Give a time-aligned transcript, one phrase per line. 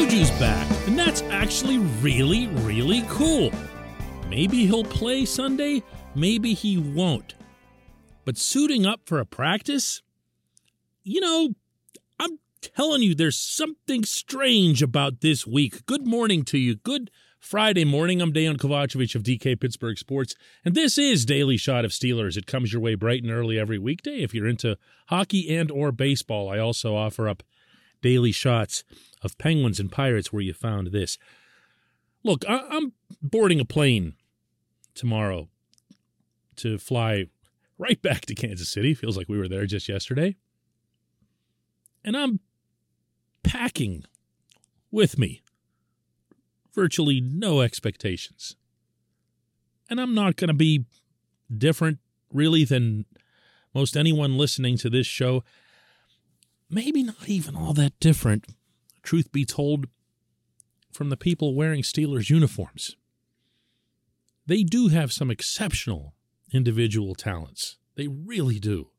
[0.00, 3.52] Juju's back, and that's actually really, really cool.
[4.30, 5.82] Maybe he'll play Sunday,
[6.14, 7.34] maybe he won't.
[8.24, 10.00] But suiting up for a practice?
[11.02, 11.50] You know,
[12.18, 15.84] I'm telling you, there's something strange about this week.
[15.84, 16.76] Good morning to you.
[16.76, 18.22] Good Friday morning.
[18.22, 22.38] I'm Dan Kovacevic of DK Pittsburgh Sports, and this is Daily Shot of Steelers.
[22.38, 24.22] It comes your way bright and early every weekday.
[24.22, 24.78] If you're into
[25.08, 27.42] hockey and or baseball, I also offer up
[28.02, 28.84] daily shots
[29.22, 31.18] of Penguins and Pirates where you found this.
[32.22, 32.92] Look, I- I'm
[33.22, 34.14] boarding a plane
[34.94, 35.48] tomorrow
[36.56, 37.26] to fly
[37.78, 38.94] right back to Kansas City.
[38.94, 40.36] Feels like we were there just yesterday.
[42.04, 42.40] And I'm
[43.42, 44.04] packing
[44.90, 45.42] with me
[46.74, 48.56] virtually no expectations.
[49.88, 50.84] And I'm not going to be
[51.56, 51.98] different,
[52.32, 53.06] really, than
[53.74, 55.42] most anyone listening to this show.
[56.70, 58.46] Maybe not even all that different,
[59.02, 59.86] truth be told,
[60.92, 62.96] from the people wearing Steelers uniforms.
[64.46, 66.14] They do have some exceptional
[66.52, 67.78] individual talents.
[67.96, 68.90] They really do.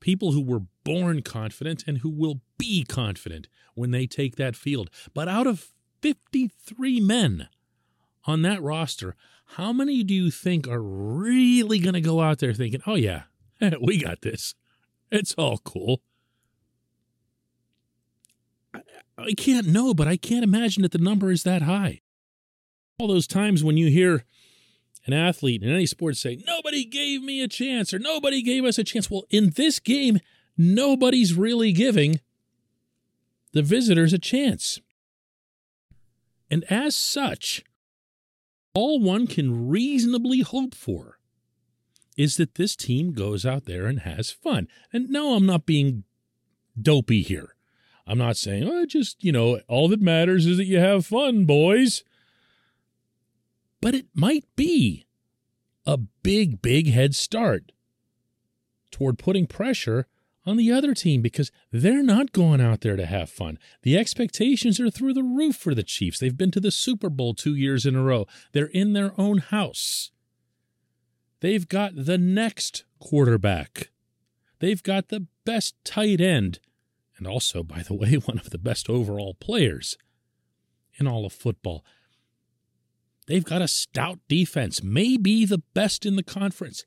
[0.00, 4.90] People who were born confident and who will be confident when they take that field.
[5.12, 7.48] But out of 53 men
[8.26, 9.16] on that roster,
[9.46, 13.24] how many do you think are really going to go out there thinking, oh, yeah,
[13.80, 14.54] we got this?
[15.10, 16.02] It's all cool.
[19.16, 22.00] I, can't know, but I can't imagine that the number is that high.
[22.98, 24.24] All those times when you hear
[25.06, 28.78] an athlete in any sport say, nobody gave me a chance or nobody gave us
[28.78, 29.10] a chance.
[29.10, 30.20] Well, in this game,
[30.56, 32.20] nobody's really giving
[33.52, 34.80] the visitors a chance.
[36.50, 37.64] And as such,
[38.74, 41.18] all one can reasonably hope for
[42.16, 44.68] is that this team goes out there and has fun.
[44.92, 46.04] And no, I'm not being
[46.80, 47.54] dopey here.
[48.06, 51.44] I'm not saying, oh, just, you know, all that matters is that you have fun,
[51.44, 52.04] boys.
[53.80, 55.06] But it might be
[55.86, 57.72] a big, big head start
[58.90, 60.06] toward putting pressure
[60.46, 63.58] on the other team because they're not going out there to have fun.
[63.82, 66.18] The expectations are through the roof for the Chiefs.
[66.18, 69.38] They've been to the Super Bowl two years in a row, they're in their own
[69.38, 70.10] house.
[71.40, 73.90] They've got the next quarterback.
[74.60, 76.58] They've got the best tight end,
[77.24, 79.96] and also, by the way, one of the best overall players
[80.98, 81.82] in all of football.
[83.26, 86.84] They've got a stout defense, maybe the best in the conference.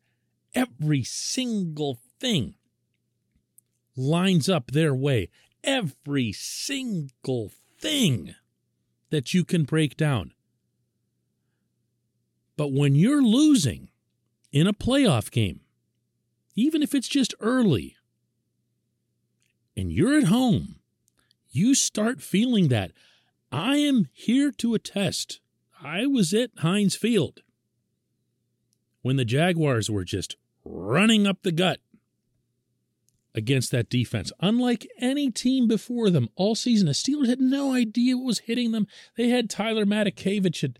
[0.54, 2.54] Every single thing
[3.96, 5.30] lines up their way.
[5.64, 8.36] Every single thing
[9.10, 10.34] that you can break down.
[12.56, 13.90] But when you're losing
[14.52, 15.62] in a playoff game,
[16.56, 17.97] even if it's just early,
[19.78, 20.76] and you're at home,
[21.50, 22.92] you start feeling that.
[23.52, 25.40] I am here to attest.
[25.82, 27.42] I was at Heinz Field
[29.04, 31.80] when the Jaguars were just running up the gut
[33.36, 34.32] against that defense.
[34.42, 38.72] Unlike any team before them all season, the Steelers had no idea what was hitting
[38.72, 38.88] them.
[39.16, 40.80] They had Tyler Matakevich at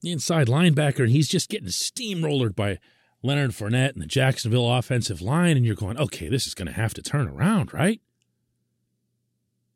[0.00, 2.78] the inside linebacker, and he's just getting steamrollered by
[3.22, 6.72] Leonard Fournette and the Jacksonville offensive line, and you're going, okay, this is going to
[6.72, 8.00] have to turn around, right?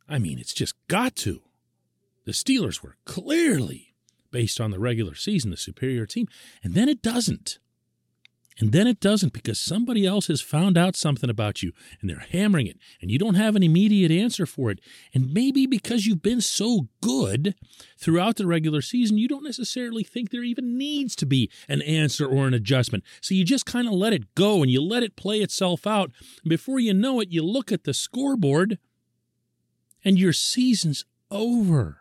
[0.09, 1.43] I mean, it's just got to.
[2.25, 3.95] The Steelers were clearly,
[4.31, 6.27] based on the regular season, the superior team,
[6.63, 7.59] and then it doesn't.
[8.59, 12.27] And then it doesn't because somebody else has found out something about you and they're
[12.31, 14.81] hammering it and you don't have an immediate answer for it.
[15.13, 17.55] And maybe because you've been so good
[17.99, 22.27] throughout the regular season, you don't necessarily think there even needs to be an answer
[22.27, 23.05] or an adjustment.
[23.21, 26.11] So you just kind of let it go and you let it play itself out.
[26.43, 28.79] And before you know it, you look at the scoreboard
[30.03, 31.99] and your season's over.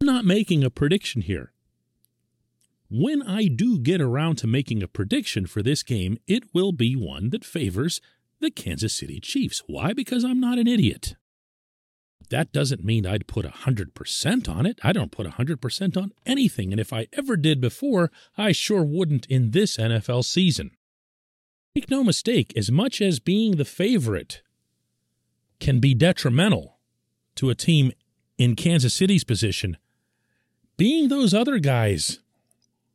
[0.00, 1.52] I'm not making a prediction here
[2.92, 6.94] when I do get around to making a prediction for this game, it will be
[6.94, 8.00] one that favors
[8.40, 9.62] the Kansas City Chiefs.
[9.66, 9.94] Why?
[9.94, 11.16] Because I'm not an idiot.
[12.28, 14.78] That doesn't mean I'd put 100% on it.
[14.82, 19.26] I don't put 100% on anything, and if I ever did before, I sure wouldn't
[19.26, 20.70] in this NFL season.
[21.74, 24.42] Make no mistake, as much as being the favorite
[25.60, 26.78] can be detrimental
[27.36, 27.92] to a team
[28.36, 29.76] in Kansas City's position,
[30.76, 32.18] being those other guys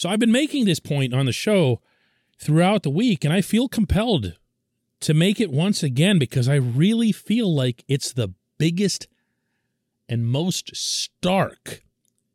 [0.00, 1.82] So I've been making this point on the show
[2.38, 4.38] throughout the week, and I feel compelled
[5.00, 9.08] to make it once again because I really feel like it's the biggest
[10.08, 11.82] and most stark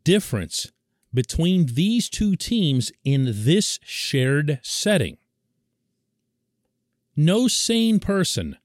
[0.03, 0.71] difference
[1.11, 5.17] between these two teams in this shared setting.
[7.15, 8.57] No sane person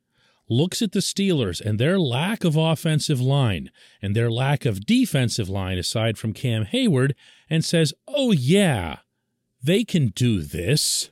[0.51, 3.71] looks at the Steelers and their lack of offensive line
[4.03, 7.15] and their lack of defensive line aside from Cam Hayward,
[7.49, 8.99] and says, oh, yeah,
[9.63, 11.11] they can do this.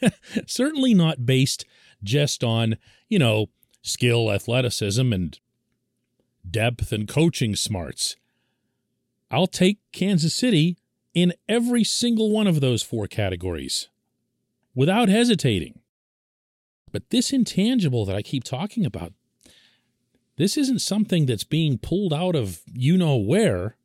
[0.46, 1.64] Certainly not based
[2.02, 2.76] just on,
[3.08, 3.46] you know,
[3.82, 5.38] skill, athleticism, and
[6.48, 8.16] depth and coaching smarts.
[9.30, 10.76] I'll take Kansas City
[11.14, 13.88] in every single one of those four categories
[14.74, 15.81] without hesitating.
[16.92, 19.12] But this intangible that I keep talking about,
[20.36, 23.76] this isn't something that's being pulled out of you know where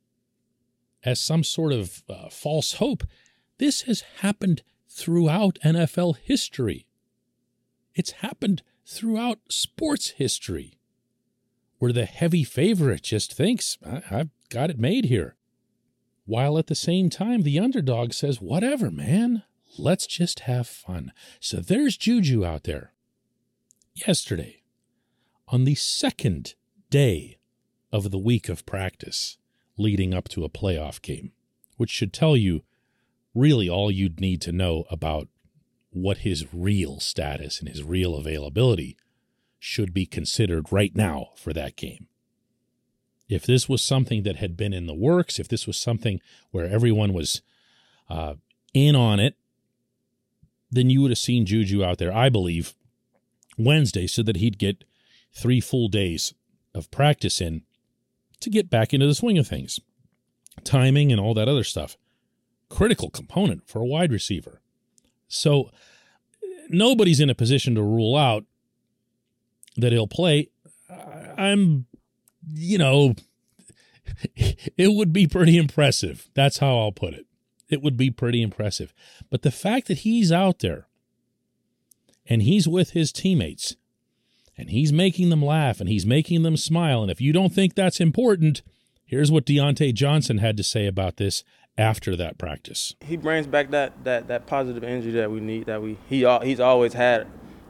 [1.04, 3.04] as some sort of uh, false hope.
[3.58, 6.86] This has happened throughout NFL history.
[7.94, 10.78] It's happened throughout sports history,
[11.78, 15.36] where the heavy favorite just thinks, I- have got it made here.
[16.24, 19.44] While at the same time, the underdog says, whatever, man,
[19.78, 21.12] let's just have fun.
[21.40, 22.92] So there's Juju out there.
[24.06, 24.62] Yesterday,
[25.48, 26.54] on the second
[26.88, 27.38] day
[27.90, 29.38] of the week of practice
[29.76, 31.32] leading up to a playoff game,
[31.76, 32.62] which should tell you
[33.34, 35.26] really all you'd need to know about
[35.90, 38.96] what his real status and his real availability
[39.58, 42.06] should be considered right now for that game.
[43.28, 46.66] If this was something that had been in the works, if this was something where
[46.66, 47.42] everyone was
[48.08, 48.34] uh,
[48.72, 49.34] in on it,
[50.70, 52.74] then you would have seen Juju out there, I believe,
[53.58, 54.84] Wednesday so that he'd get
[55.32, 56.34] three full days
[56.74, 57.62] of practice in
[58.40, 59.80] to get back into the swing of things.
[60.64, 61.96] Timing and all that other stuff.
[62.68, 64.60] Critical component for a wide receiver.
[65.28, 65.70] So
[66.68, 68.44] nobody's in a position to rule out
[69.76, 70.50] that he'll play.
[71.36, 71.86] I'm,
[72.52, 73.14] you know,
[74.36, 76.28] it would be pretty impressive.
[76.34, 77.26] That's how I'll put it.
[77.68, 78.94] It would be pretty impressive.
[79.30, 80.88] But the fact that he's out there
[82.28, 83.76] and he's with his teammates
[84.56, 87.74] and he's making them laugh and he's making them smile, and if you don't think
[87.74, 88.62] that's important,
[89.04, 91.44] here's what Diontae Johnson had to say about this
[91.78, 92.94] after that practice.
[93.00, 96.60] He brings back that that that positive energy that we need that we he he's
[96.60, 97.26] always had,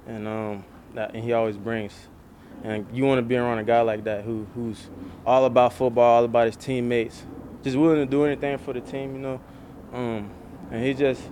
[0.07, 0.65] and um
[0.95, 2.09] that and he always brings.
[2.65, 4.89] And you want to be around a guy like that who who's
[5.25, 7.23] all about football, all about his teammates,
[7.63, 9.41] just willing to do anything for the team, you know.
[9.93, 10.31] Um,
[10.71, 11.23] and he's just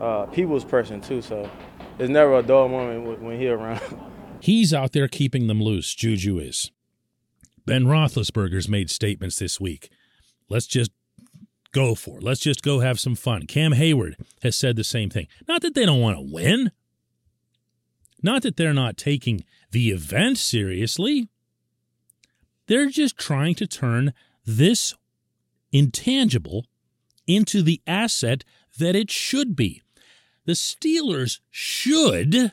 [0.00, 1.50] uh, people's person too, so
[2.00, 3.82] there's never a dull moment when he's around.
[4.40, 5.94] He's out there keeping them loose.
[5.94, 6.70] Juju is.
[7.66, 9.90] Ben Roethlisberger's made statements this week.
[10.48, 10.92] Let's just
[11.72, 12.22] go for it.
[12.22, 13.46] Let's just go have some fun.
[13.46, 15.26] Cam Hayward has said the same thing.
[15.46, 16.70] Not that they don't want to win,
[18.22, 21.28] not that they're not taking the event seriously.
[22.66, 24.14] They're just trying to turn
[24.46, 24.94] this
[25.70, 26.64] intangible
[27.26, 28.42] into the asset
[28.78, 29.82] that it should be.
[30.50, 32.50] The Steelers should,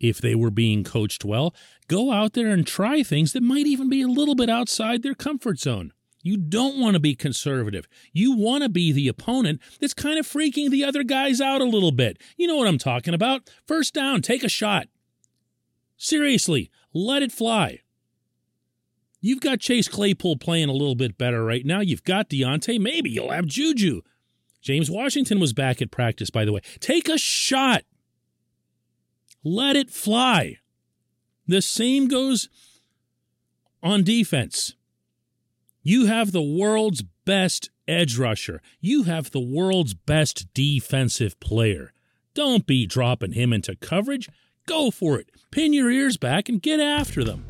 [0.00, 1.54] if they were being coached well,
[1.86, 5.14] go out there and try things that might even be a little bit outside their
[5.14, 5.92] comfort zone.
[6.24, 7.86] You don't want to be conservative.
[8.12, 11.66] You want to be the opponent that's kind of freaking the other guys out a
[11.66, 12.20] little bit.
[12.36, 13.48] You know what I'm talking about.
[13.64, 14.88] First down, take a shot.
[15.96, 17.78] Seriously, let it fly.
[19.20, 21.78] You've got Chase Claypool playing a little bit better right now.
[21.78, 22.80] You've got Diontae.
[22.80, 24.00] Maybe you'll have Juju.
[24.60, 26.60] James Washington was back at practice, by the way.
[26.80, 27.84] Take a shot.
[29.42, 30.58] Let it fly.
[31.46, 32.48] The same goes
[33.82, 34.74] on defense.
[35.82, 38.60] You have the world's best edge rusher.
[38.80, 41.92] You have the world's best defensive player.
[42.34, 44.28] Don't be dropping him into coverage.
[44.66, 45.30] Go for it.
[45.50, 47.46] Pin your ears back and get after them.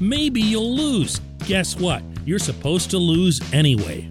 [0.00, 1.20] Maybe you'll lose.
[1.46, 2.02] Guess what?
[2.26, 4.10] You're supposed to lose anyway.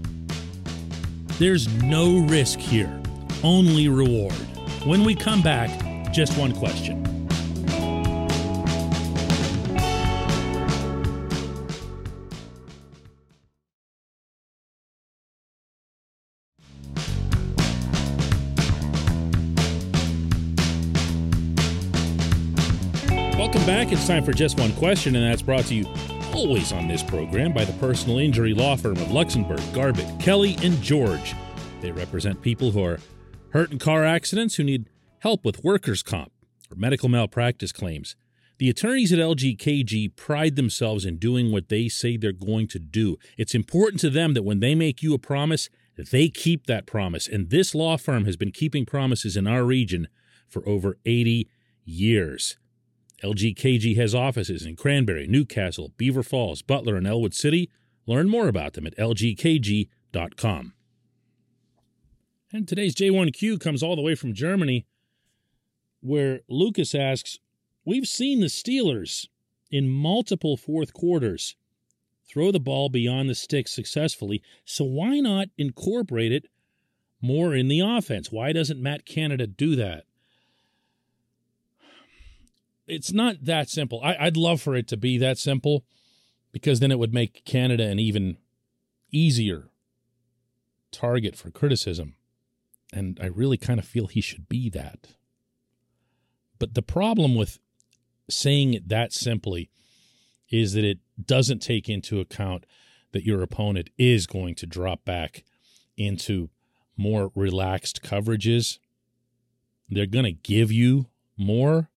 [1.39, 3.01] There's no risk here,
[3.43, 4.33] only reward.
[4.85, 5.71] When we come back,
[6.13, 7.01] just one question.
[23.35, 23.91] Welcome back.
[23.91, 25.85] It's time for just one question, and that's brought to you
[26.33, 30.81] always on this program by the personal injury law firm of Luxenberg, Garbett, Kelly, and
[30.81, 31.35] George.
[31.81, 32.99] They represent people who are
[33.49, 36.31] hurt in car accidents who need help with workers' comp
[36.71, 38.15] or medical malpractice claims.
[38.57, 43.17] The attorneys at LGKG pride themselves in doing what they say they're going to do.
[43.37, 47.27] It's important to them that when they make you a promise, they keep that promise.
[47.27, 50.07] And this law firm has been keeping promises in our region
[50.47, 51.47] for over 80
[51.83, 52.57] years.
[53.23, 57.69] LGKG has offices in Cranberry, New Castle, Beaver Falls, Butler, and Ellwood City.
[58.05, 60.73] Learn more about them at lgkg.com.
[62.51, 64.85] And today's J1Q comes all the way from Germany,
[66.01, 67.39] where Lucas asks
[67.85, 69.27] We've seen the Steelers
[69.71, 71.55] in multiple fourth quarters
[72.25, 76.47] throw the ball beyond the sticks successfully, so why not incorporate it
[77.21, 78.31] more in the offense?
[78.31, 80.05] Why doesn't Matt Canada do that?
[82.87, 84.01] It's not that simple.
[84.03, 85.85] I, would love for it to be that simple
[86.51, 88.37] because then it would make Canada an even
[89.11, 89.69] easier
[90.91, 92.15] target for criticism.
[92.93, 95.15] And I really kind of feel he should be that.
[96.59, 97.59] But the problem with
[98.29, 99.69] saying it that simply
[100.49, 102.65] is that it doesn't take into account
[103.11, 105.43] that your opponent is going to drop back
[105.97, 106.49] into
[106.95, 108.79] more relaxed coverages.
[109.89, 111.89] They're going to give you more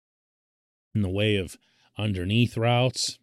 [0.95, 1.57] in the way of
[1.97, 3.19] underneath routes.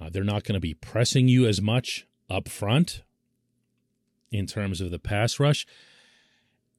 [0.00, 3.02] Uh, they're not going to be pressing you as much up front
[4.30, 5.66] in terms of the pass rush.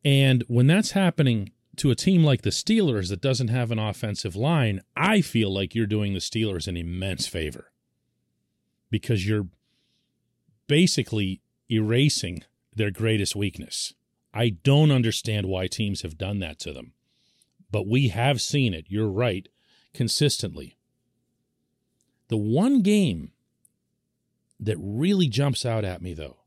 [0.05, 4.35] And when that's happening to a team like the Steelers that doesn't have an offensive
[4.35, 7.71] line, I feel like you're doing the Steelers an immense favor
[8.89, 9.47] because you're
[10.67, 12.43] basically erasing
[12.75, 13.93] their greatest weakness.
[14.33, 16.93] I don't understand why teams have done that to them,
[17.71, 19.47] but we have seen it, you're right,
[19.93, 20.77] consistently.
[22.27, 23.31] The one game
[24.59, 26.37] that really jumps out at me, though,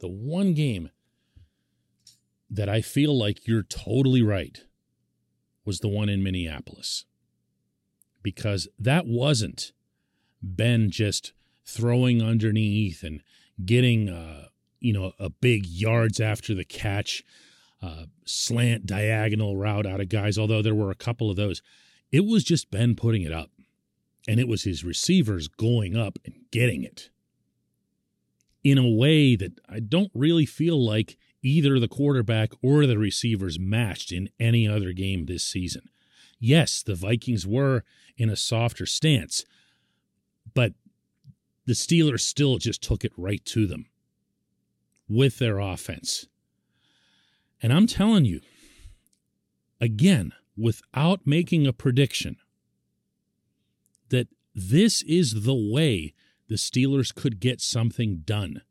[0.00, 0.90] the one game
[2.50, 4.64] that I feel like you're totally right
[5.64, 7.04] was the one in Minneapolis.
[8.22, 9.72] Because that wasn't
[10.42, 11.32] Ben just
[11.64, 13.22] throwing underneath and
[13.64, 14.48] getting, uh,
[14.80, 17.22] you know, a big yards after the catch,
[17.82, 21.62] uh, slant diagonal route out of guys, although there were a couple of those.
[22.10, 23.50] It was just Ben putting it up,
[24.26, 27.10] and it was his receivers going up and getting it
[28.64, 33.58] in a way that I don't really feel like either the quarterback or the receivers
[33.58, 35.88] matched in any other game this season.
[36.40, 37.84] Yes, the Vikings were
[38.16, 39.44] in a softer stance,
[40.54, 40.72] but
[41.66, 43.86] the Steelers still just took it right to them
[45.08, 46.26] with their offense.
[47.62, 48.40] And I'm telling you,
[49.80, 52.36] again, without making a prediction,
[54.08, 56.14] that this is the way
[56.48, 58.62] the Steelers could get something done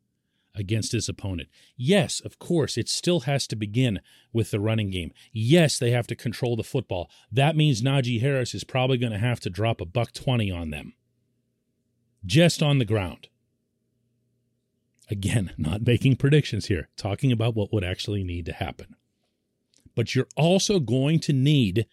[0.58, 1.48] against his opponent.
[1.76, 4.02] Yes, of course, it still has to begin
[4.34, 5.14] with the running game.
[5.32, 7.10] Yes, they have to control the football.
[7.32, 10.72] That means Najee Harris is probably going to have to drop a buck 20 on
[10.72, 10.94] them.
[12.26, 13.30] Just on the ground.
[15.10, 18.97] Again, not making predictions here, talking about what would actually need to happen.
[19.98, 21.88] But you're also going to need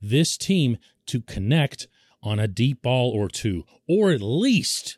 [0.00, 1.88] this team to connect
[2.22, 4.96] on a deep ball or two, or at least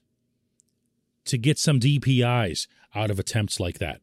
[1.25, 4.03] to get some DPIs out of attempts like that.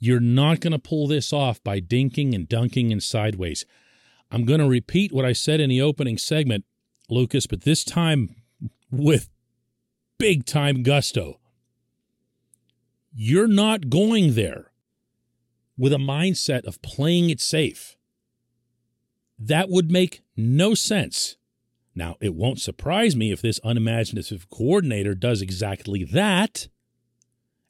[0.00, 3.64] You're not going to pull this off by dinking and dunking and sideways.
[4.32, 6.64] I'm going to repeat what I said in the opening segment,
[7.08, 8.34] Lucas, but this time
[8.90, 9.28] with
[10.18, 11.38] big time gusto.
[13.14, 14.72] You're not going there
[15.76, 17.96] with a mindset of playing it safe.
[19.38, 21.36] That would make no sense.
[21.94, 26.68] Now, it won't surprise me if this unimaginative coordinator does exactly that,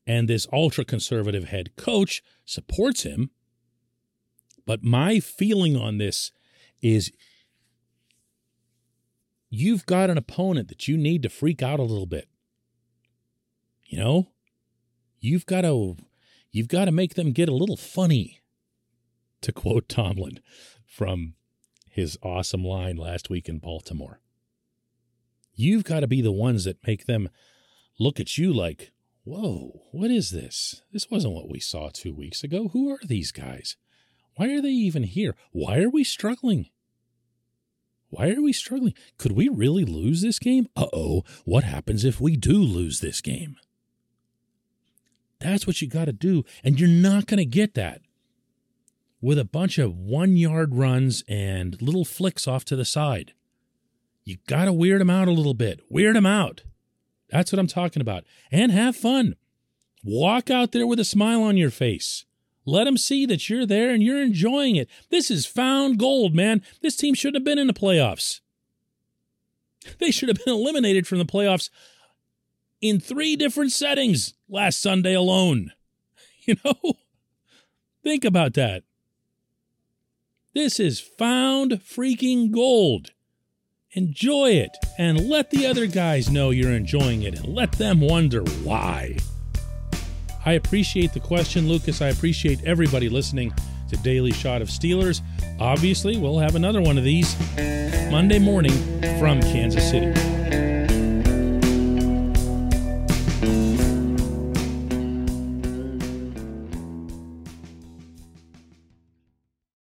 [0.07, 3.31] and this ultra conservative head coach supports him.
[4.67, 6.33] But my feeling on this
[6.81, 7.13] is
[9.51, 12.29] you've got an opponent that you need to freak out a little bit.
[13.85, 14.29] You know,
[15.21, 15.97] you've got to
[16.55, 18.41] you've got to make them get a little funny
[19.43, 20.39] to quote Tomlin
[20.87, 21.35] from
[21.91, 24.21] his awesome line last week in Baltimore.
[25.53, 27.29] You've got to be the ones that make them
[27.99, 28.93] look at you like,
[29.25, 30.83] whoa, what is this?
[30.93, 32.69] This wasn't what we saw two weeks ago.
[32.69, 33.77] Who are these guys?
[34.37, 35.35] Why are they even here?
[35.51, 36.67] Why are we struggling?
[38.11, 38.95] Why are we struggling?
[39.19, 40.69] Could we really lose this game?
[40.77, 43.57] Uh oh, what happens if we do lose this game?
[45.41, 46.45] That's what you got to do.
[46.63, 48.01] And you're not going to get that
[49.21, 53.33] with a bunch of one yard runs and little flicks off to the side.
[54.25, 55.81] You got to weird them out a little bit.
[55.89, 56.63] Weird them out.
[57.31, 58.25] That's what I'm talking about.
[58.51, 59.37] And have fun.
[60.03, 62.25] Walk out there with a smile on your face.
[62.67, 64.89] Let them see that you're there and you're enjoying it.
[65.11, 66.63] This is found gold, man.
[66.81, 68.41] This team shouldn't have been in the playoffs.
[69.99, 71.69] They should have been eliminated from the playoffs
[72.85, 75.73] in three different settings last Sunday alone.
[76.47, 76.93] You know?
[78.03, 78.83] Think about that.
[80.53, 83.13] This is found freaking gold.
[83.93, 88.43] Enjoy it and let the other guys know you're enjoying it and let them wonder
[88.63, 89.17] why.
[90.45, 92.03] I appreciate the question, Lucas.
[92.03, 93.55] I appreciate everybody listening
[93.89, 95.23] to Daily Shot of Steelers.
[95.59, 97.35] Obviously, we'll have another one of these
[98.11, 98.75] Monday morning
[99.19, 100.44] from Kansas City.